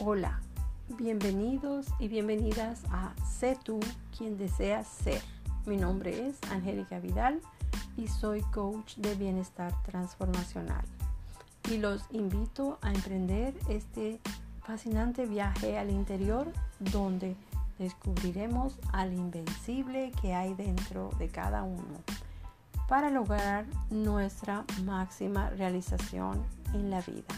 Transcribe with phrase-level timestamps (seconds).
[0.00, 0.38] Hola,
[0.96, 3.80] bienvenidos y bienvenidas a Sé tú
[4.16, 5.20] quien deseas ser.
[5.66, 7.40] Mi nombre es Angélica Vidal
[7.96, 10.84] y soy coach de bienestar transformacional.
[11.68, 14.20] Y los invito a emprender este
[14.62, 16.46] fascinante viaje al interior
[16.78, 17.34] donde
[17.80, 22.04] descubriremos al invencible que hay dentro de cada uno
[22.88, 27.34] para lograr nuestra máxima realización en la vida,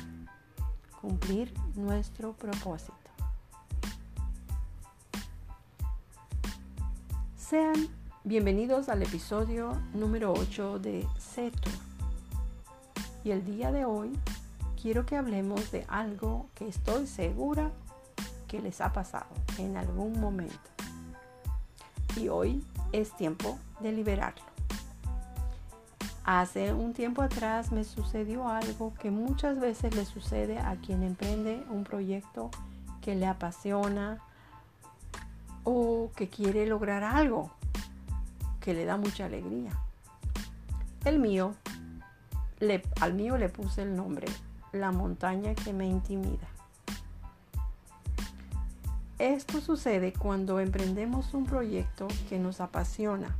[1.00, 2.94] cumplir nuestro propósito.
[7.36, 7.88] Sean
[8.22, 11.70] bienvenidos al episodio número 8 de CETO.
[13.24, 14.18] Y el día de hoy
[14.80, 17.70] quiero que hablemos de algo que estoy segura
[18.46, 20.58] que les ha pasado en algún momento.
[22.16, 24.49] Y hoy es tiempo de liberarlo.
[26.24, 31.64] Hace un tiempo atrás me sucedió algo que muchas veces le sucede a quien emprende
[31.70, 32.50] un proyecto
[33.00, 34.18] que le apasiona
[35.64, 37.50] o que quiere lograr algo
[38.60, 39.72] que le da mucha alegría.
[41.04, 41.54] El mío,
[43.00, 44.26] al mío le puse el nombre,
[44.72, 46.48] la montaña que me intimida.
[49.18, 53.36] Esto sucede cuando emprendemos un proyecto que nos apasiona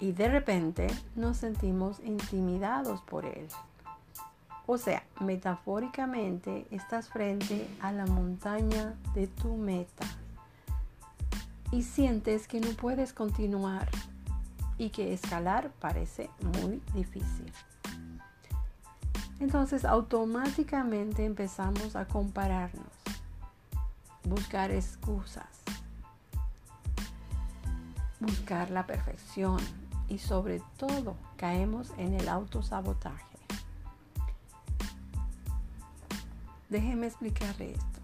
[0.00, 3.48] y de repente nos sentimos intimidados por él.
[4.66, 10.04] O sea, metafóricamente estás frente a la montaña de tu meta
[11.72, 13.88] y sientes que no puedes continuar
[14.76, 17.52] y que escalar parece muy difícil.
[19.40, 22.86] Entonces automáticamente empezamos a compararnos
[24.24, 25.46] buscar excusas,
[28.20, 29.58] buscar la perfección
[30.08, 33.24] y sobre todo caemos en el autosabotaje.
[36.68, 38.00] Déjeme explicarle esto.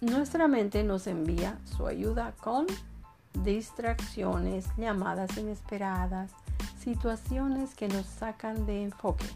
[0.00, 2.66] Nuestra mente nos envía su ayuda con
[3.42, 6.30] distracciones, llamadas inesperadas,
[6.78, 9.26] situaciones que nos sacan de enfoque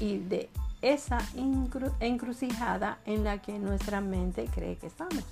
[0.00, 0.48] y de
[0.82, 1.18] esa
[2.00, 5.24] encrucijada en la que nuestra mente cree que estamos.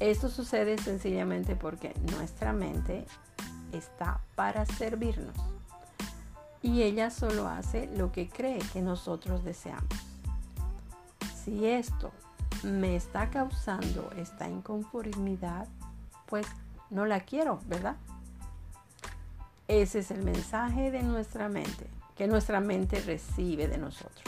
[0.00, 3.06] Esto sucede sencillamente porque nuestra mente
[3.72, 5.34] está para servirnos
[6.62, 9.88] y ella solo hace lo que cree que nosotros deseamos.
[11.44, 12.12] Si esto
[12.64, 15.68] me está causando esta inconformidad,
[16.26, 16.46] pues
[16.90, 17.96] no la quiero, ¿verdad?
[19.68, 24.24] Ese es el mensaje de nuestra mente que nuestra mente recibe de nosotros.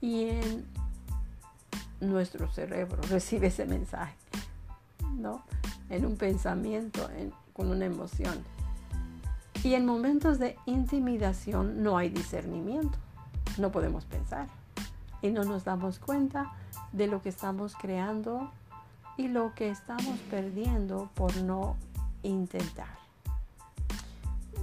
[0.00, 0.66] Y en
[2.00, 4.16] nuestro cerebro recibe ese mensaje,
[5.12, 5.44] ¿no?
[5.90, 7.10] En un pensamiento,
[7.54, 8.44] con una emoción.
[9.62, 12.98] Y en momentos de intimidación no hay discernimiento,
[13.56, 14.48] no podemos pensar
[15.22, 16.52] y no nos damos cuenta
[16.92, 18.50] de lo que estamos creando
[19.16, 21.76] y lo que estamos perdiendo por no
[22.22, 22.98] intentar.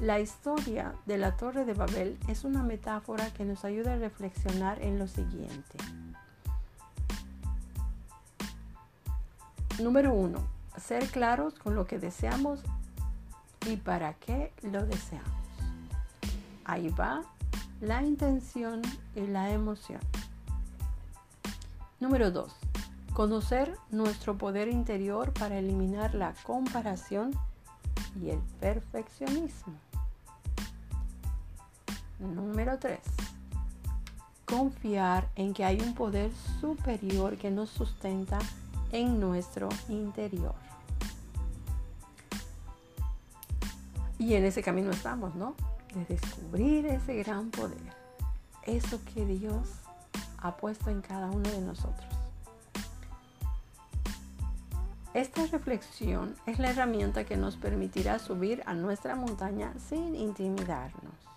[0.02, 4.81] La historia de la Torre de Babel es una metáfora que nos ayuda a reflexionar
[4.81, 5.78] en lo siguiente.
[9.79, 10.40] Número uno,
[10.78, 12.62] ser claros con lo que deseamos
[13.68, 15.30] y para qué lo deseamos.
[16.66, 17.24] Ahí va
[17.82, 18.82] la intención
[19.16, 20.00] y la emoción.
[22.00, 22.56] Número dos,
[23.14, 27.32] conocer nuestro poder interior para eliminar la comparación
[28.20, 29.74] y el perfeccionismo.
[32.20, 33.00] Número 3.
[34.46, 38.38] Confiar en que hay un poder superior que nos sustenta
[38.91, 40.56] en nuestro interior.
[44.18, 45.56] Y en ese camino estamos, ¿no?
[45.94, 47.81] De descubrir ese gran poder.
[48.63, 49.68] Eso que Dios
[50.38, 52.07] ha puesto en cada uno de nosotros.
[55.13, 61.32] Esta reflexión es la herramienta que nos permitirá subir a nuestra montaña sin intimidarnos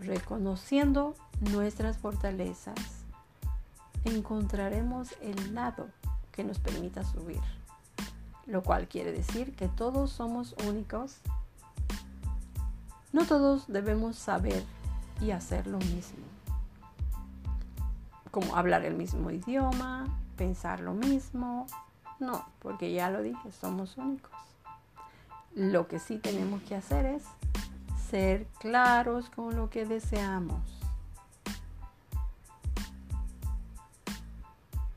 [0.00, 2.97] reconociendo nuestras fortalezas,
[4.08, 5.88] encontraremos el lado
[6.32, 7.40] que nos permita subir,
[8.46, 11.18] lo cual quiere decir que todos somos únicos.
[13.12, 14.62] No todos debemos saber
[15.20, 16.24] y hacer lo mismo,
[18.30, 20.06] como hablar el mismo idioma,
[20.36, 21.66] pensar lo mismo,
[22.20, 24.32] no, porque ya lo dije, somos únicos.
[25.54, 27.24] Lo que sí tenemos que hacer es
[28.08, 30.77] ser claros con lo que deseamos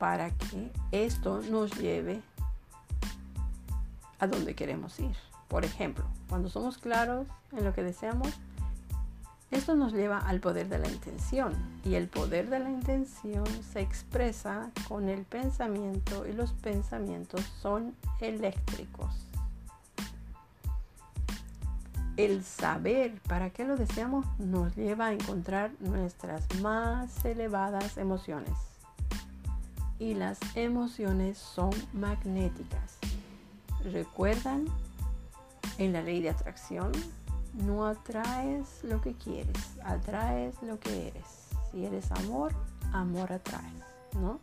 [0.02, 2.22] para que esto nos lleve
[4.18, 5.14] a donde queremos ir.
[5.46, 8.32] Por ejemplo, cuando somos claros en lo que deseamos,
[9.52, 11.52] Esto nos lleva al poder de la intención
[11.84, 17.94] y el poder de la intención se expresa con el pensamiento y los pensamientos son
[18.20, 19.28] eléctricos.
[22.16, 28.71] El saber para qué lo deseamos nos lleva a encontrar nuestras más elevadas emociones.
[30.02, 32.98] Y las emociones son magnéticas.
[33.84, 34.66] ¿Recuerdan
[35.78, 36.90] en la ley de atracción?
[37.54, 41.50] No atraes lo que quieres, atraes lo que eres.
[41.70, 42.52] Si eres amor,
[42.92, 43.84] amor atraes,
[44.20, 44.40] ¿no?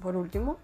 [0.00, 0.56] por último,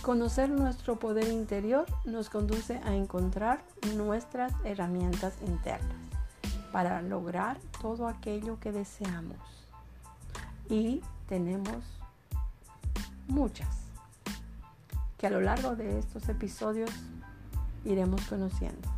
[0.00, 3.60] Conocer nuestro poder interior nos conduce a encontrar
[3.96, 5.98] nuestras herramientas internas
[6.72, 9.36] para lograr todo aquello que deseamos.
[10.70, 11.84] Y tenemos
[13.28, 13.68] muchas
[15.18, 16.90] que a lo largo de estos episodios
[17.84, 18.88] iremos conociendo.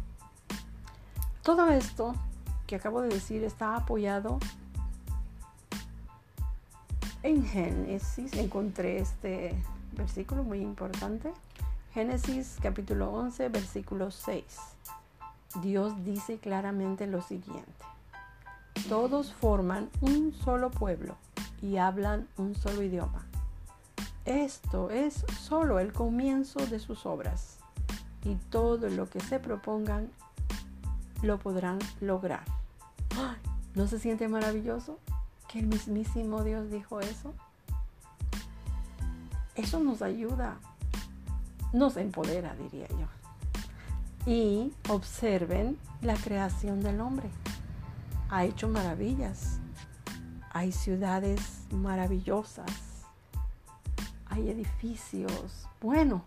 [1.42, 2.14] Todo esto
[2.66, 4.38] que acabo de decir está apoyado
[7.22, 8.32] en Génesis.
[8.34, 9.54] Encontré este
[9.92, 11.32] versículo muy importante.
[11.94, 14.44] Génesis capítulo 11, versículo 6.
[15.62, 17.84] Dios dice claramente lo siguiente.
[18.88, 21.16] Todos forman un solo pueblo
[21.62, 23.27] y hablan un solo idioma.
[24.28, 27.60] Esto es solo el comienzo de sus obras
[28.22, 30.10] y todo lo que se propongan
[31.22, 32.44] lo podrán lograr.
[33.74, 34.98] ¿No se siente maravilloso
[35.48, 37.32] que el mismísimo Dios dijo eso?
[39.54, 40.58] Eso nos ayuda,
[41.72, 43.06] nos empodera, diría yo.
[44.30, 47.30] Y observen la creación del hombre.
[48.28, 49.58] Ha hecho maravillas.
[50.50, 52.87] Hay ciudades maravillosas.
[54.30, 55.66] Hay edificios.
[55.80, 56.22] Bueno,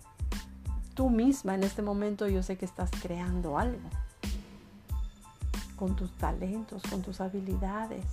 [0.94, 3.90] tú misma en este momento yo sé que estás creando algo.
[5.76, 8.06] Con tus talentos, con tus habilidades.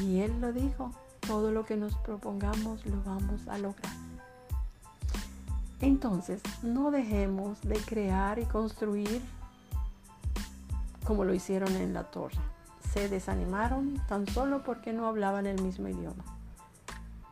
[0.00, 0.92] Y él lo dijo,
[1.26, 3.92] todo lo que nos propongamos lo vamos a lograr.
[5.80, 9.22] Entonces, no dejemos de crear y construir
[11.04, 12.36] como lo hicieron en la torre.
[12.92, 16.24] Se desanimaron tan solo porque no hablaban el mismo idioma.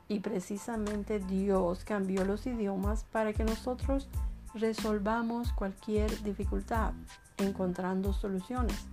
[0.09, 4.09] Y precisamente Dios cambió los idiomas para que nosotros
[4.55, 6.93] resolvamos cualquier dificultad,
[7.39, 8.87] encontrando soluciones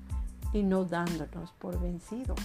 [0.51, 2.39] y no dándonos por vencidos.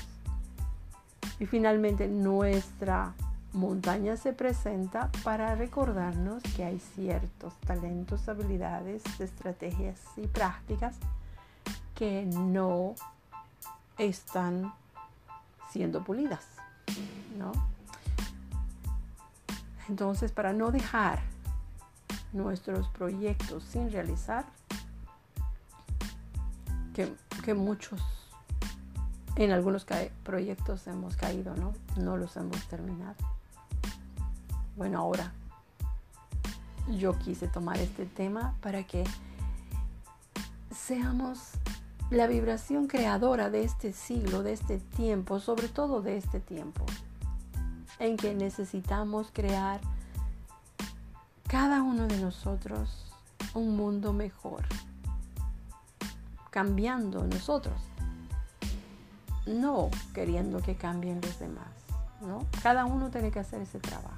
[1.41, 3.15] Y finalmente nuestra
[3.53, 10.97] montaña se presenta para recordarnos que hay ciertos talentos, habilidades, estrategias y prácticas
[11.95, 12.95] que no
[13.97, 14.73] están
[15.71, 16.47] siendo pulidas,
[17.37, 17.53] ¿no?
[19.89, 21.21] Entonces, para no dejar
[22.33, 24.45] nuestros proyectos sin realizar,
[27.45, 28.03] que, muchos
[29.37, 29.87] en algunos
[30.23, 31.73] proyectos hemos caído, ¿no?
[31.97, 33.15] No los hemos terminado.
[34.77, 35.33] Bueno, ahora
[36.91, 39.05] yo quise tomar este tema para que
[40.71, 41.53] seamos
[42.11, 46.85] la vibración creadora de este siglo, de este tiempo, sobre todo de este tiempo,
[47.99, 49.81] en que necesitamos crear
[51.49, 53.13] cada uno de nosotros
[53.55, 54.65] un mundo mejor,
[56.51, 57.75] cambiando nosotros
[59.49, 61.69] no queriendo que cambien los demás,
[62.21, 62.45] ¿no?
[62.63, 64.15] Cada uno tiene que hacer ese trabajo.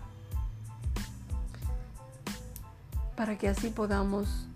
[3.17, 4.47] Para que así podamos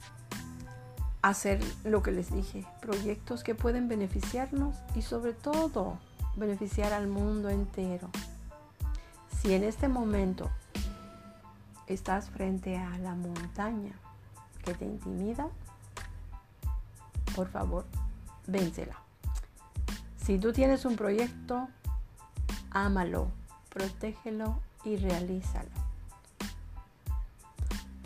[1.23, 5.99] hacer lo que les dije, proyectos que pueden beneficiarnos y sobre todo
[6.37, 8.11] beneficiar al mundo entero.
[9.45, 10.51] Si en este momento
[11.87, 13.93] estás frente a la montaña
[14.65, 15.49] que te intimida,
[17.37, 17.85] por favor,
[18.47, 18.97] vénsela.
[20.17, 21.69] Si tú tienes un proyecto,
[22.71, 23.29] ámalo,
[23.69, 25.69] protégelo y realízalo.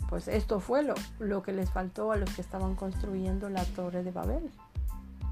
[0.09, 4.03] Pues esto fue lo, lo que les faltó a los que estaban construyendo la torre
[4.03, 4.51] de Babel,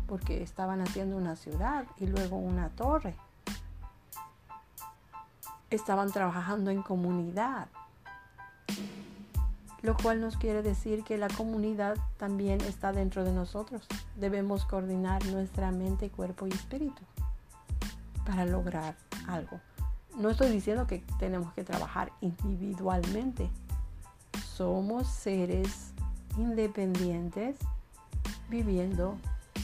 [0.07, 3.13] porque estaban haciendo una ciudad y luego una torre.
[5.69, 7.67] Estaban trabajando en comunidad,
[9.81, 13.85] lo cual nos quiere decir que la comunidad también está dentro de nosotros.
[14.15, 17.01] Debemos coordinar nuestra mente, cuerpo y espíritu
[18.25, 18.95] para lograr
[19.27, 19.59] algo.
[20.17, 23.49] No estoy diciendo que tenemos que trabajar individualmente.
[24.55, 25.91] Somos seres
[26.37, 27.57] independientes
[28.49, 29.17] viviendo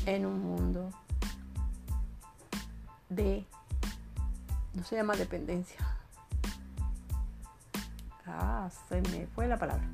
[0.05, 0.89] en un mundo
[3.09, 3.45] de,
[4.73, 5.77] no se llama dependencia,
[8.35, 9.87] Ah, se me fue la palabra.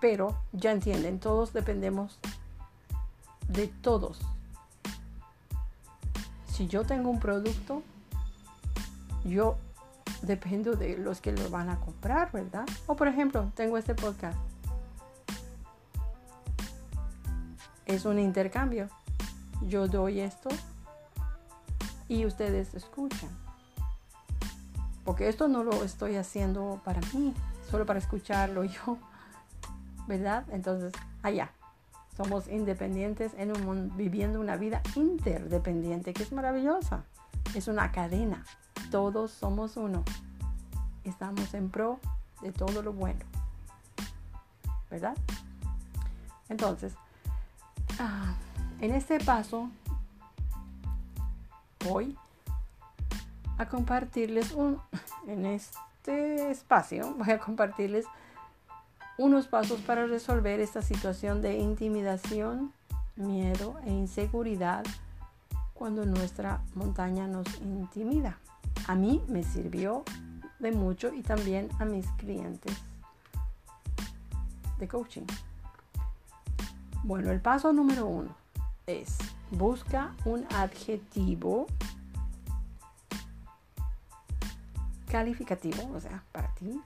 [0.00, 2.18] Pero ya entienden, todos dependemos
[3.48, 4.20] de todos.
[6.46, 7.82] Si yo tengo un producto,
[9.24, 9.56] yo
[10.22, 12.66] dependo de los que lo van a comprar, ¿verdad?
[12.86, 14.38] O por ejemplo, tengo este podcast.
[17.86, 18.88] Es un intercambio.
[19.62, 20.50] Yo doy esto
[22.08, 23.49] y ustedes escuchan.
[25.10, 27.34] Porque esto no lo estoy haciendo para mí,
[27.68, 28.96] solo para escucharlo yo.
[30.06, 30.44] ¿Verdad?
[30.52, 31.50] Entonces, allá.
[32.16, 37.02] Somos independientes en un mundo, viviendo una vida interdependiente que es maravillosa.
[37.56, 38.44] Es una cadena.
[38.92, 40.04] Todos somos uno.
[41.02, 41.98] Estamos en pro
[42.40, 43.24] de todo lo bueno.
[44.92, 45.16] ¿Verdad?
[46.48, 46.94] Entonces,
[47.98, 48.34] ah,
[48.80, 49.70] en este paso,
[51.84, 52.16] voy
[53.60, 54.80] a compartirles un,
[55.26, 58.06] en este espacio, voy a compartirles
[59.18, 62.72] unos pasos para resolver esta situación de intimidación,
[63.16, 64.82] miedo e inseguridad
[65.74, 68.38] cuando nuestra montaña nos intimida.
[68.86, 70.04] A mí me sirvió
[70.58, 72.74] de mucho y también a mis clientes
[74.78, 75.26] de coaching.
[77.04, 78.34] Bueno, el paso número uno
[78.86, 79.18] es
[79.50, 81.66] busca un adjetivo
[85.10, 86.80] calificativo, o sea, para ti,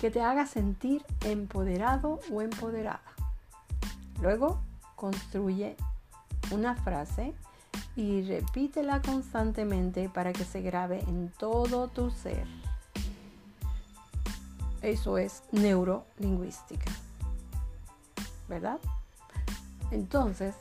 [0.00, 3.00] que te haga sentir empoderado o empoderada.
[4.20, 4.60] Luego,
[4.94, 5.76] construye
[6.50, 7.34] una frase
[7.96, 12.46] y repítela constantemente para que se grabe en todo tu ser.
[14.82, 16.90] Eso es neurolingüística.
[18.48, 18.78] ¿Verdad?
[19.90, 20.54] Entonces,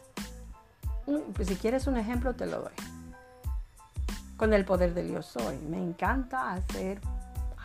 [1.35, 2.96] pues si quieres un ejemplo, te lo doy.
[4.37, 5.57] Con el poder del yo soy.
[5.57, 7.01] Me encanta hacer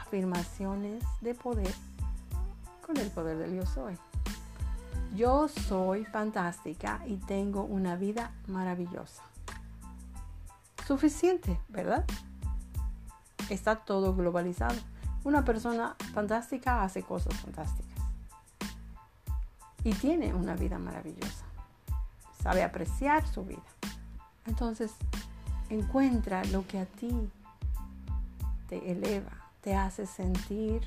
[0.01, 1.73] afirmaciones de poder
[2.87, 3.97] con el poder del yo soy.
[5.15, 9.23] Yo soy fantástica y tengo una vida maravillosa
[10.87, 12.05] suficiente, ¿verdad?
[13.49, 14.77] Está todo globalizado.
[15.25, 17.99] Una persona fantástica hace cosas fantásticas.
[19.85, 21.45] Y tiene una vida maravillosa.
[22.43, 23.63] Sabe apreciar su vida.
[24.47, 24.93] Entonces,
[25.73, 27.11] encuentra lo que a ti
[28.69, 30.83] te eleva, te hace sentir.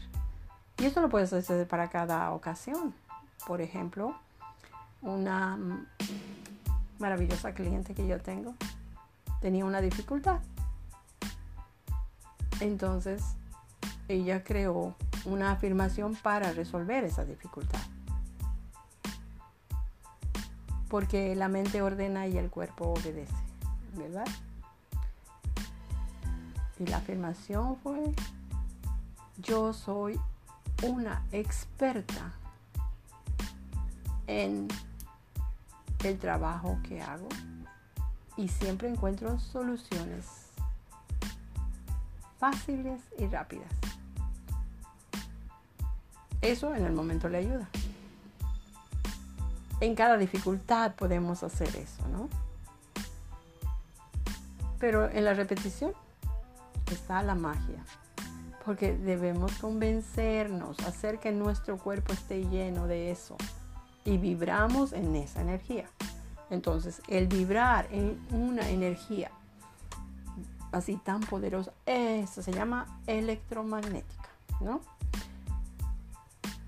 [0.77, 2.93] Y esto lo puedes hacer para cada ocasión.
[3.47, 4.15] Por ejemplo,
[5.01, 5.57] una
[6.99, 8.53] maravillosa cliente que yo tengo
[9.41, 10.39] tenía una dificultad.
[12.59, 13.23] Entonces,
[14.07, 17.81] ella creó una afirmación para resolver esa dificultad.
[20.89, 23.33] Porque la mente ordena y el cuerpo obedece,
[23.97, 24.27] ¿verdad?
[26.79, 28.13] Y la afirmación fue,
[29.37, 30.19] yo soy
[30.83, 32.33] una experta
[34.27, 34.67] en
[36.03, 37.29] el trabajo que hago
[38.37, 40.45] y siempre encuentro soluciones
[42.39, 43.71] fáciles y rápidas.
[46.41, 47.67] Eso en el momento le ayuda.
[49.79, 52.29] En cada dificultad podemos hacer eso, ¿no?
[54.79, 55.93] Pero en la repetición
[57.05, 57.85] está la magia.
[58.65, 63.37] Porque debemos convencernos, hacer que nuestro cuerpo esté lleno de eso.
[64.05, 65.85] Y vibramos en esa energía.
[66.49, 69.29] Entonces, el vibrar en una energía
[70.71, 74.81] así tan poderosa, eso se llama electromagnética, ¿no?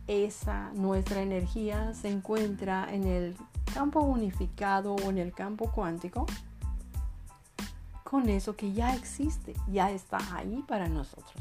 [0.05, 3.35] Esa, nuestra energía se encuentra en el
[3.73, 6.27] campo unificado o en el campo cuántico
[8.09, 11.35] con eso que ya existe, ya está ahí para nosotros.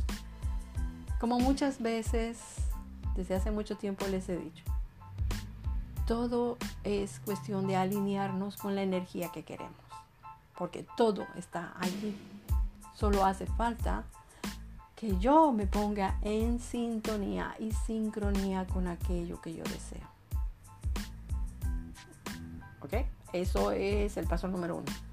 [1.21, 2.39] Como muchas veces,
[3.15, 4.65] desde hace mucho tiempo les he dicho,
[6.09, 9.77] todo es cuestión de alinearnos con la energía que queremos,
[10.59, 12.17] porque todo está allí.
[12.97, 14.03] Solo hace falta
[14.97, 20.09] que yo me ponga en sintonía y sincronía con aquello que yo deseo.
[22.81, 23.07] ¿Ok?
[23.33, 25.06] Eso es el paso número uno.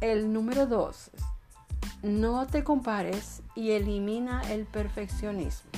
[0.00, 1.10] El número dos,
[2.02, 5.70] no te compares y elimina el perfeccionismo.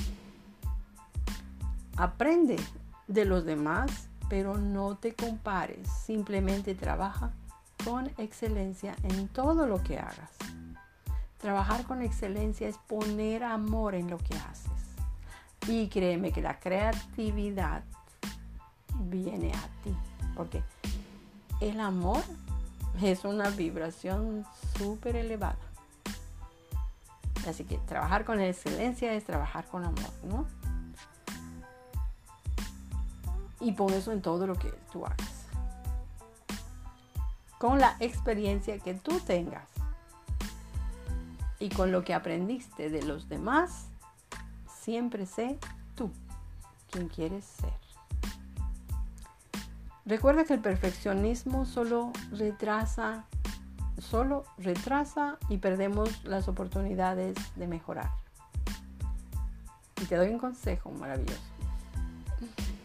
[1.97, 2.55] Aprende
[3.07, 5.89] de los demás, pero no te compares.
[6.05, 7.33] Simplemente trabaja
[7.83, 10.31] con excelencia en todo lo que hagas.
[11.39, 14.71] Trabajar con excelencia es poner amor en lo que haces.
[15.67, 17.83] Y créeme que la creatividad
[19.01, 19.93] viene a ti,
[20.33, 20.63] porque
[21.59, 22.23] el amor
[23.01, 24.45] es una vibración
[24.77, 25.57] súper elevada.
[27.47, 30.45] Así que trabajar con excelencia es trabajar con amor, ¿no?
[33.59, 35.45] Y pon eso en todo lo que tú hagas.
[37.57, 39.67] Con la experiencia que tú tengas
[41.59, 43.87] y con lo que aprendiste de los demás,
[44.81, 45.57] siempre sé
[45.95, 46.11] tú
[46.91, 47.82] quien quieres ser.
[50.05, 53.25] Recuerda que el perfeccionismo solo retrasa,
[53.97, 58.09] solo retrasa y perdemos las oportunidades de mejorar.
[60.01, 61.53] Y te doy un consejo maravilloso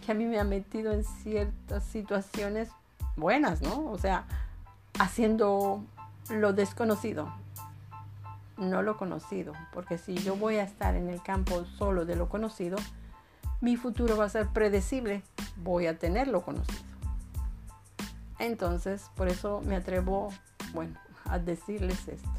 [0.08, 2.70] que a mí me ha metido en ciertas situaciones
[3.16, 3.90] buenas, ¿no?
[3.90, 4.24] O sea,
[4.98, 5.84] haciendo
[6.30, 7.30] lo desconocido,
[8.56, 12.30] no lo conocido, porque si yo voy a estar en el campo solo de lo
[12.30, 12.78] conocido,
[13.60, 15.22] mi futuro va a ser predecible,
[15.58, 16.78] voy a tener lo conocido.
[18.38, 20.32] Entonces, por eso me atrevo,
[20.72, 22.30] bueno, a decirles esto.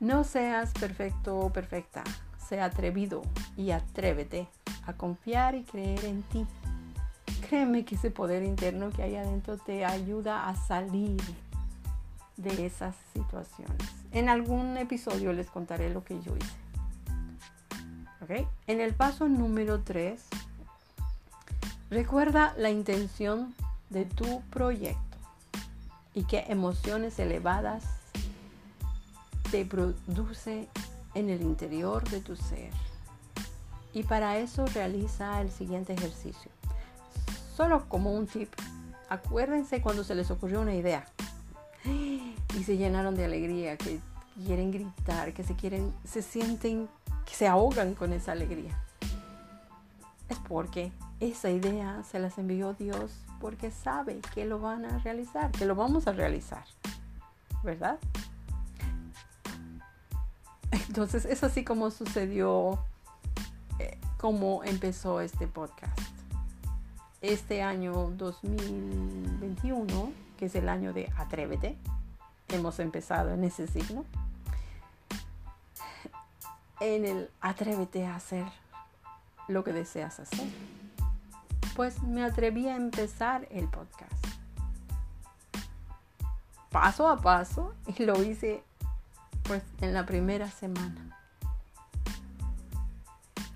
[0.00, 2.02] No seas perfecto o perfecta,
[2.48, 3.22] sea atrevido
[3.56, 4.48] y atrévete
[4.86, 6.46] a confiar y creer en ti.
[7.48, 11.20] Créeme que ese poder interno que hay adentro te ayuda a salir
[12.36, 13.76] de esas situaciones.
[14.12, 16.56] En algún episodio les contaré lo que yo hice.
[18.22, 18.46] ¿Okay?
[18.66, 20.20] En el paso número 3,
[21.90, 23.54] recuerda la intención
[23.92, 25.18] de tu proyecto
[26.14, 27.84] y qué emociones elevadas
[29.50, 30.68] te produce
[31.14, 32.70] en el interior de tu ser.
[33.92, 36.50] Y para eso realiza el siguiente ejercicio.
[37.54, 38.48] Solo como un tip,
[39.10, 41.06] acuérdense cuando se les ocurrió una idea
[41.84, 44.00] y se llenaron de alegría, que
[44.46, 46.88] quieren gritar, que se quieren, se sienten,
[47.26, 48.78] que se ahogan con esa alegría.
[50.30, 55.50] Es porque esa idea se las envió Dios porque sabe que lo van a realizar,
[55.50, 56.64] que lo vamos a realizar,
[57.64, 57.98] ¿verdad?
[60.70, 62.78] Entonces es así como sucedió,
[63.80, 65.98] eh, como empezó este podcast.
[67.20, 71.76] Este año 2021, que es el año de Atrévete,
[72.46, 74.04] hemos empezado en ese signo.
[76.78, 78.46] En el Atrévete a hacer
[79.48, 80.48] lo que deseas hacer
[81.74, 84.12] pues me atreví a empezar el podcast.
[86.70, 88.62] Paso a paso y lo hice
[89.44, 91.18] pues en la primera semana.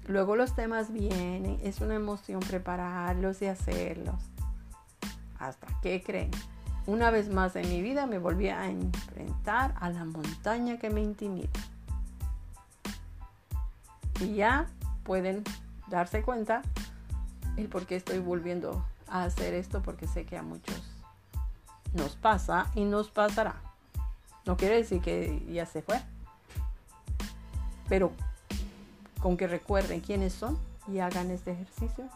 [0.06, 4.20] Luego los temas vienen, es una emoción prepararlos y hacerlos.
[5.38, 6.30] Hasta que creen.
[6.86, 11.02] Una vez más en mi vida me volví a enfrentar a la montaña que me
[11.02, 11.50] intimida.
[14.20, 14.66] Y ya
[15.02, 15.42] pueden
[15.88, 16.62] darse cuenta
[17.56, 20.82] el por qué estoy volviendo a hacer esto, porque sé que a muchos
[21.94, 23.56] nos pasa y nos pasará.
[24.44, 26.00] No quiere decir que ya se fue,
[27.88, 28.12] pero
[29.20, 32.08] con que recuerden quiénes son y hagan este ejercicio,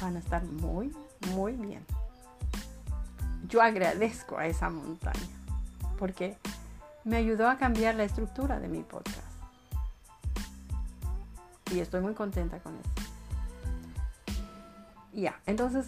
[0.00, 0.94] van a estar muy,
[1.32, 1.84] muy bien.
[3.48, 5.20] Yo agradezco a esa montaña
[5.98, 6.36] porque
[7.04, 9.35] me ayudó a cambiar la estructura de mi podcast
[11.72, 12.90] y estoy muy contenta con eso.
[15.12, 15.86] Ya, entonces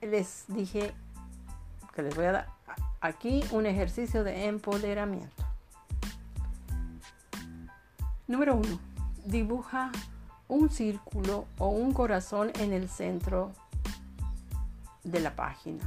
[0.00, 0.94] les dije
[1.94, 2.46] que les voy a dar
[3.00, 5.44] aquí un ejercicio de empoderamiento.
[8.26, 8.78] Número uno,
[9.24, 9.90] dibuja
[10.48, 13.52] un círculo o un corazón en el centro
[15.04, 15.84] de la página.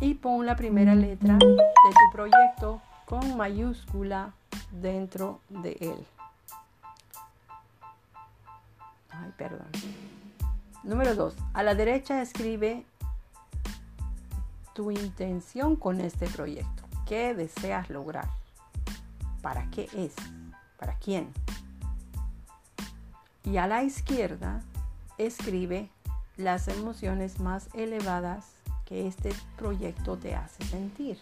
[0.00, 4.32] Y pon la primera letra de tu proyecto con mayúscula
[4.72, 6.06] dentro de él.
[9.10, 9.68] Ay, perdón.
[10.82, 11.36] Número dos.
[11.52, 12.84] A la derecha escribe
[14.74, 16.82] tu intención con este proyecto.
[17.06, 18.28] ¿Qué deseas lograr?
[19.42, 20.14] ¿Para qué es?
[20.78, 21.32] ¿Para quién?
[23.44, 24.62] Y a la izquierda
[25.18, 25.90] escribe
[26.36, 28.46] las emociones más elevadas
[28.86, 31.18] que este proyecto te hace sentir.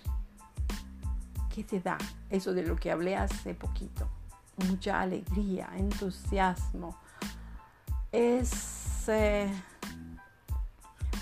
[1.60, 1.98] ¿Qué te da?
[2.30, 4.08] Eso de lo que hablé hace poquito.
[4.66, 6.96] Mucha alegría, entusiasmo,
[8.10, 9.52] ese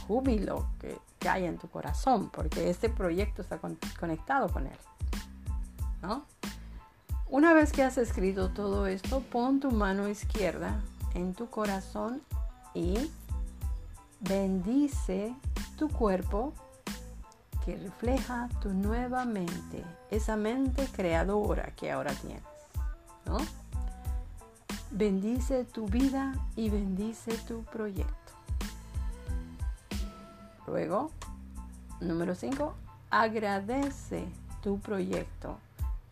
[0.07, 0.97] júbilo que,
[1.29, 3.59] hay en tu corazón, porque este proyecto está
[3.99, 4.79] conectado con él.
[6.03, 6.25] ¿no?
[7.29, 10.81] Una vez que has escrito todo esto, pon tu mano izquierda
[11.15, 12.23] en tu corazón
[12.75, 13.11] y
[14.21, 15.35] bendice
[15.77, 16.55] tu cuerpo
[17.77, 22.43] refleja tu nueva mente, esa mente creadora que ahora tienes.
[23.27, 23.39] ¿no?
[24.91, 28.15] Bendice tu vida y bendice tu proyecto.
[30.67, 31.11] Luego,
[32.01, 32.75] número 5,
[33.11, 34.27] agradece
[34.63, 35.59] tu proyecto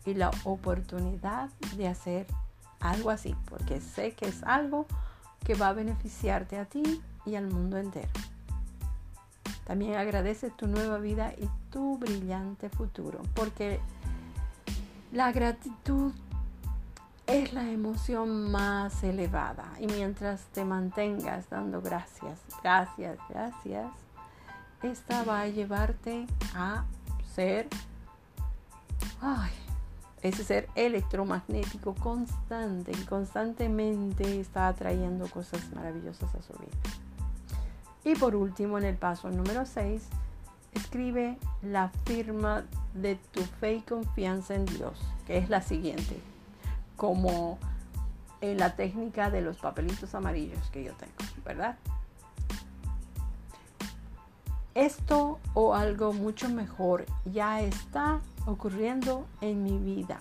[0.05, 2.27] y la oportunidad de hacer
[2.79, 4.85] algo así, porque sé que es algo
[5.43, 8.09] que va a beneficiarte a ti y al mundo entero.
[9.67, 13.81] También agradece tu nueva vida y tu brillante futuro, porque
[15.11, 16.13] la gratitud
[17.25, 23.91] es la emoción más elevada y mientras te mantengas dando gracias, gracias, gracias,
[24.83, 26.25] esta va a llevarte
[26.55, 26.85] a
[27.35, 27.67] ser,
[29.19, 29.51] ay,
[30.21, 37.06] ese ser electromagnético constante y constantemente está atrayendo cosas maravillosas a su vida.
[38.07, 40.01] Y por último, en el paso número 6,
[40.73, 46.17] escribe la firma de tu fe y confianza en Dios, que es la siguiente,
[46.95, 47.59] como
[48.39, 51.75] en la técnica de los papelitos amarillos que yo tengo, ¿verdad?
[54.73, 60.17] Esto o algo mucho mejor ya está ocurriendo en mi vida,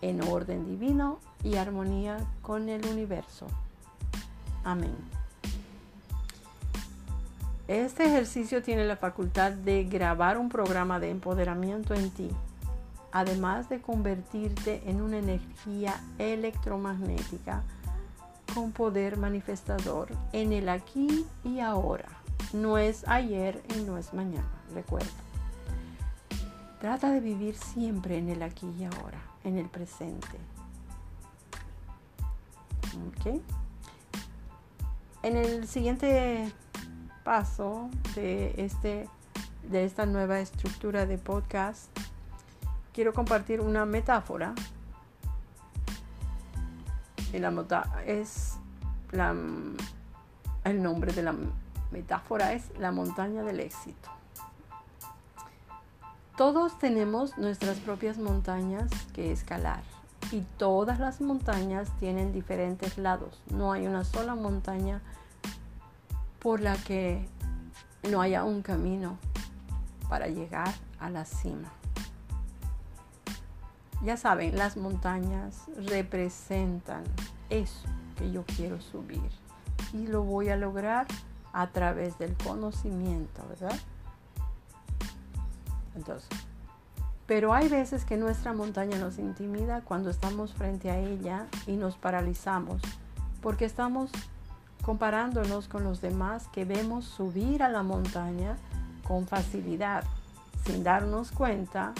[0.00, 3.46] en orden divino y armonía con el universo.
[4.64, 5.15] Amén.
[7.68, 12.30] Este ejercicio tiene la facultad de grabar un programa de empoderamiento en ti,
[13.10, 17.64] además de convertirte en una energía electromagnética
[18.54, 22.08] con poder manifestador en el aquí y ahora
[22.52, 25.10] no es ayer y no es mañana, recuerda.
[26.80, 30.38] Trata de vivir siempre en el aquí y ahora, en el presente.
[35.22, 36.52] En el siguiente
[37.26, 39.08] paso de, este,
[39.68, 41.90] de esta nueva estructura de podcast,
[42.94, 44.54] quiero compartir una metáfora.
[47.32, 47.50] Y la
[48.06, 48.58] es
[49.10, 49.34] la,
[50.62, 51.34] el nombre de la
[51.90, 54.08] metáfora es la montaña del éxito.
[56.36, 59.82] Todos tenemos nuestras propias montañas que escalar
[60.30, 63.42] y todas las montañas tienen diferentes lados.
[63.50, 65.02] No hay una sola montaña
[66.46, 67.26] por la que
[68.08, 69.18] no haya un camino
[70.08, 71.72] para llegar a la cima.
[74.04, 77.02] Ya saben, las montañas representan
[77.50, 79.28] eso que yo quiero subir
[79.92, 81.08] y lo voy a lograr
[81.52, 83.76] a través del conocimiento, ¿verdad?
[85.96, 86.28] Entonces,
[87.26, 91.96] pero hay veces que nuestra montaña nos intimida cuando estamos frente a ella y nos
[91.96, 92.82] paralizamos,
[93.42, 94.12] porque estamos
[94.86, 98.56] comparándonos con los demás que vemos subir a la montaña
[99.02, 100.04] con facilidad,
[100.64, 101.92] sin darnos cuenta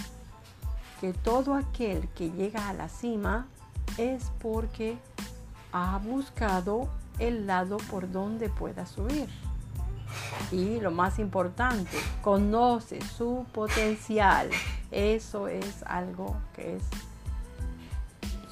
[1.01, 3.49] que todo aquel que llega a la cima
[3.99, 4.99] es porque
[5.72, 9.29] ha buscado el lado por donde pueda subir.
[10.53, 14.49] Y lo más importante, conoce su potencial.
[14.92, 16.85] Eso es algo que es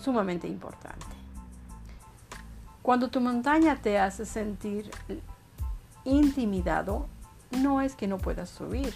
[0.03, 1.14] sumamente importante.
[2.85, 4.91] Cuando tu montaña te hace sentir
[6.05, 7.07] intimidado,
[7.51, 8.93] no es que no puedas subir,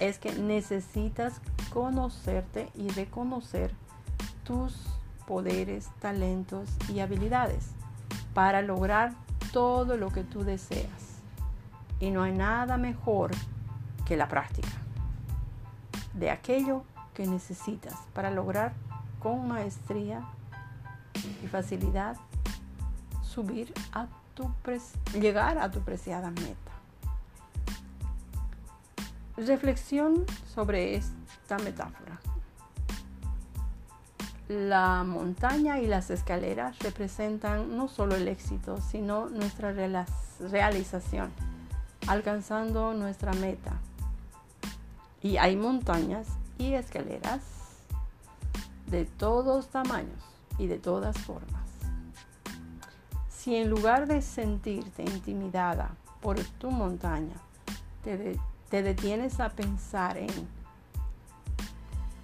[0.00, 1.40] es que necesitas
[1.72, 3.72] conocerte y reconocer
[4.42, 4.74] tus
[5.28, 7.68] poderes, talentos y habilidades
[8.34, 9.12] para lograr
[9.52, 11.20] todo lo que tú deseas.
[12.00, 13.30] Y no hay nada mejor
[14.06, 14.76] que la práctica
[16.14, 16.82] de aquello
[17.14, 18.72] que necesitas para lograr
[19.20, 20.24] con maestría
[21.44, 22.16] y facilidad
[23.38, 24.50] subir a tu
[25.16, 26.72] llegar a tu preciada meta.
[29.36, 32.18] Reflexión sobre esta metáfora.
[34.48, 39.72] La montaña y las escaleras representan no solo el éxito, sino nuestra
[40.40, 41.30] realización
[42.08, 43.74] alcanzando nuestra meta.
[45.22, 46.26] Y hay montañas
[46.58, 47.42] y escaleras
[48.86, 50.24] de todos tamaños
[50.58, 51.57] y de todas formas.
[53.48, 57.34] Si en lugar de sentirte intimidada por tu montaña,
[58.04, 60.28] te, te detienes a pensar en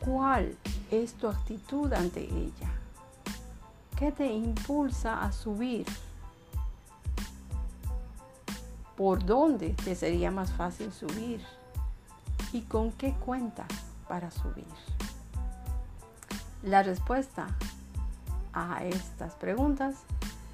[0.00, 0.54] cuál
[0.90, 2.70] es tu actitud ante ella,
[3.96, 5.86] qué te impulsa a subir
[8.94, 11.40] por dónde te sería más fácil subir
[12.52, 13.68] y con qué cuentas
[14.06, 14.66] para subir.
[16.62, 17.46] La respuesta
[18.52, 19.96] a estas preguntas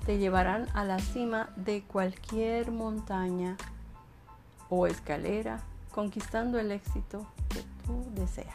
[0.04, 3.56] te llevarán a la cima de cualquier montaña
[4.68, 5.60] o escalera,
[5.92, 8.54] conquistando el éxito que tú deseas.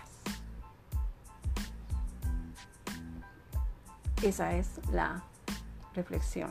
[4.23, 5.23] Esa es la
[5.93, 6.49] reflexión.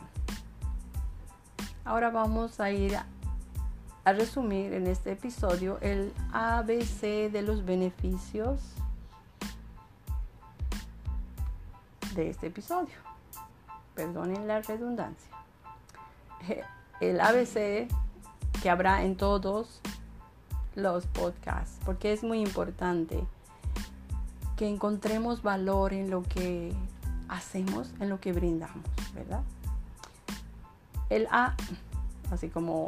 [1.83, 8.61] Ahora vamos a ir a resumir en este episodio el ABC de los beneficios
[12.15, 13.14] de este episodio.
[13.95, 15.31] Perdonen la redundancia.
[16.99, 17.87] El ABC
[18.61, 19.81] que habrá en todos
[20.75, 23.23] los podcasts, porque es muy importante
[24.55, 26.73] que encontremos valor en lo que
[27.27, 29.41] hacemos, en lo que brindamos, ¿verdad?
[31.09, 31.55] El A,
[32.31, 32.87] así como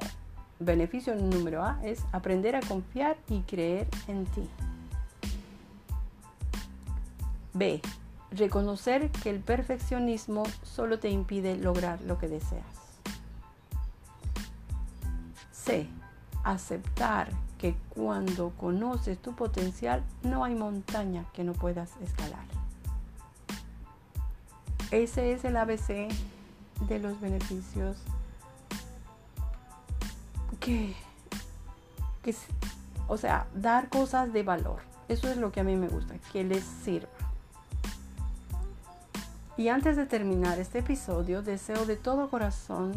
[0.60, 4.50] beneficio número A, es aprender a confiar y creer en ti.
[7.54, 7.82] B,
[8.32, 12.66] reconocer que el perfeccionismo solo te impide lograr lo que deseas.
[15.52, 15.88] C,
[16.44, 22.46] aceptar que cuando conoces tu potencial no hay montaña que no puedas escalar.
[24.92, 26.08] Ese es el ABC
[26.88, 27.98] de los beneficios
[30.60, 30.96] que,
[33.08, 34.82] o sea, dar cosas de valor.
[35.10, 37.27] Eso es lo que a mí me gusta, que les sirva.
[39.58, 42.92] Y antes de terminar este episodio, deseo de todo corazón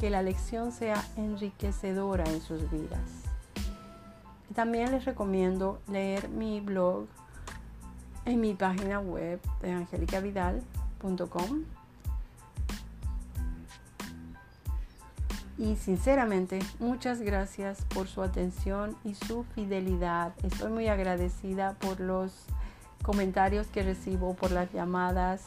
[0.00, 3.22] que la lección sea enriquecedora en sus vidas.
[4.54, 7.06] También les recomiendo leer mi blog
[8.24, 11.64] en mi página web de angelicavidal.com.
[15.58, 20.32] Y sinceramente, muchas gracias por su atención y su fidelidad.
[20.42, 22.32] Estoy muy agradecida por los
[23.02, 25.42] comentarios que recibo, por las llamadas,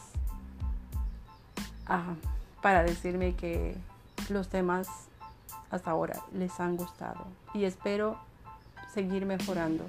[2.61, 3.75] para decirme que
[4.29, 4.87] los temas
[5.71, 7.25] hasta ahora les han gustado.
[7.53, 8.17] Y espero
[8.93, 9.85] seguir mejorando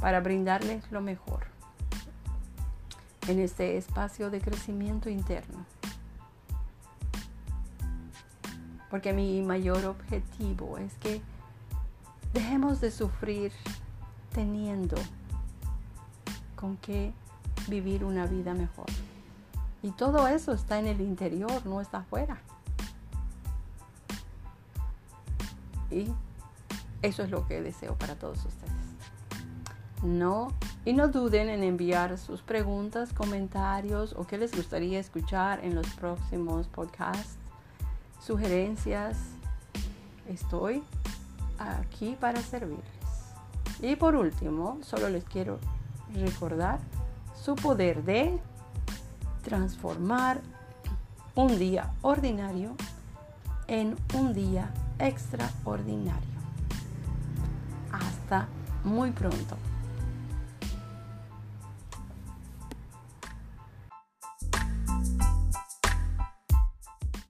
[0.00, 1.46] para brindarles lo mejor
[3.28, 5.64] en este espacio de crecimiento interno.
[8.90, 11.22] Porque mi mayor objetivo es que
[12.32, 13.52] dejemos de sufrir
[14.34, 14.96] teniendo
[16.56, 17.12] con qué
[17.68, 18.86] vivir una vida mejor.
[19.82, 22.40] Y todo eso está en el interior, no está afuera.
[25.90, 26.12] Y
[27.02, 28.70] eso es lo que deseo para todos ustedes.
[30.02, 30.48] No,
[30.84, 35.86] y no duden en enviar sus preguntas, comentarios o qué les gustaría escuchar en los
[35.94, 37.36] próximos podcasts,
[38.20, 39.18] sugerencias.
[40.28, 40.82] Estoy
[41.58, 42.84] aquí para servirles.
[43.82, 45.58] Y por último, solo les quiero
[46.14, 46.78] recordar
[47.34, 48.38] su poder de
[49.42, 50.40] transformar
[51.34, 52.74] un día ordinario
[53.66, 56.30] en un día extraordinario
[58.84, 59.56] muy pronto.